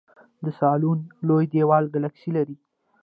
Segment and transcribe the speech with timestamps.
[0.43, 2.55] د سلوان لوی دیوال ګلکسي لري.